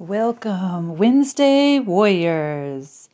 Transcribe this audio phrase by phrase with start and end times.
[0.00, 3.08] Welcome, Wednesday Warriors.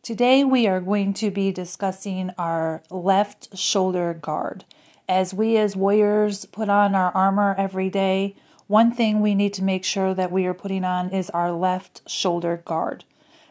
[0.00, 4.64] Today we are going to be discussing our left shoulder guard.
[5.08, 8.36] As we as warriors put on our armor every day,
[8.68, 12.08] one thing we need to make sure that we are putting on is our left
[12.08, 13.02] shoulder guard.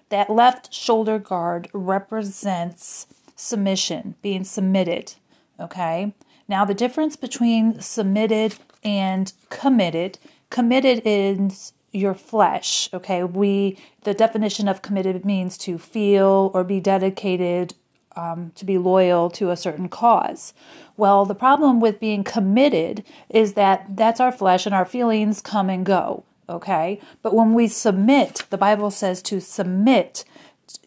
[0.07, 5.15] That left shoulder guard represents submission, being submitted.
[5.59, 6.13] Okay?
[6.47, 8.55] Now, the difference between submitted
[8.85, 10.17] and committed
[10.49, 13.23] committed is your flesh okay?
[13.23, 17.73] We the definition of committed means to feel or be dedicated
[18.15, 20.53] um, to be loyal to a certain cause.
[20.97, 25.69] Well the problem with being committed is that that's our flesh and our feelings come
[25.69, 26.99] and go okay?
[27.21, 30.25] But when we submit the bible says to submit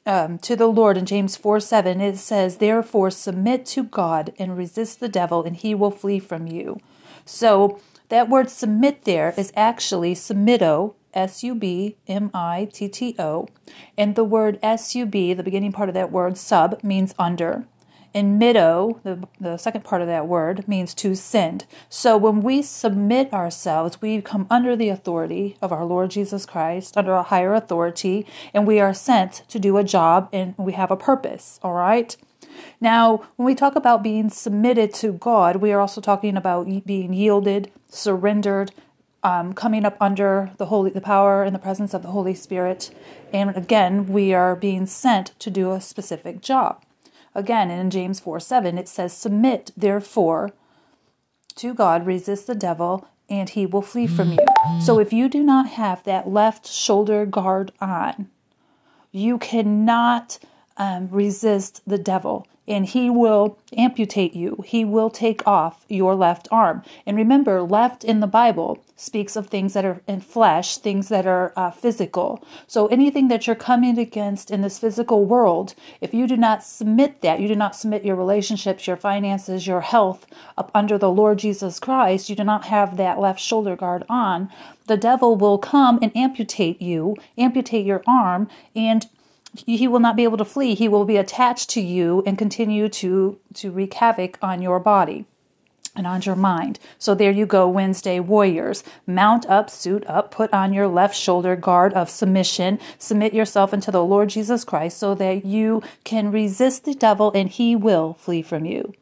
[0.07, 4.57] um, to the Lord in James 4 7, it says, Therefore, submit to God and
[4.57, 6.81] resist the devil, and he will flee from you.
[7.25, 7.81] So,
[8.13, 13.49] that word submit there is actually submitto, S U B M I T T O,
[13.97, 17.65] and the word S U B, the beginning part of that word, sub, means under.
[18.13, 21.65] And mitto, the, the second part of that word, means to send.
[21.89, 26.99] So when we submit ourselves, we come under the authority of our Lord Jesus Christ,
[26.99, 30.91] under a higher authority, and we are sent to do a job and we have
[30.91, 32.15] a purpose, all right?
[32.81, 37.13] Now, when we talk about being submitted to God, we are also talking about being
[37.13, 38.73] yielded, surrendered,
[39.23, 42.91] um, coming up under the holy, the power and the presence of the Holy Spirit,
[43.33, 46.83] and again, we are being sent to do a specific job.
[47.35, 50.51] Again, in James four seven, it says, "Submit therefore
[51.55, 54.45] to God, resist the devil, and he will flee from you."
[54.81, 58.29] So, if you do not have that left shoulder guard on,
[59.13, 60.39] you cannot
[60.77, 64.63] um, resist the devil and he will amputate you.
[64.65, 66.83] He will take off your left arm.
[67.05, 71.27] And remember, left in the Bible speaks of things that are in flesh, things that
[71.27, 72.45] are uh, physical.
[72.69, 77.21] So anything that you're coming against in this physical world, if you do not submit
[77.23, 80.25] that, you do not submit your relationships, your finances, your health
[80.57, 84.49] up under the Lord Jesus Christ, you do not have that left shoulder guard on,
[84.87, 89.07] the devil will come and amputate you, amputate your arm, and
[89.55, 90.75] he will not be able to flee.
[90.75, 95.27] He will be attached to you and continue to, to wreak havoc on your body
[95.95, 96.79] and on your mind.
[96.99, 98.83] So there you go, Wednesday warriors.
[99.07, 103.91] Mount up, suit up, put on your left shoulder guard of submission, submit yourself unto
[103.91, 108.43] the Lord Jesus Christ so that you can resist the devil and he will flee
[108.43, 108.95] from you.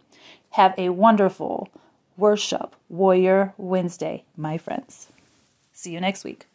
[0.50, 1.68] Have a wonderful
[2.16, 5.08] worship warrior Wednesday, my friends.
[5.72, 6.49] See you next week.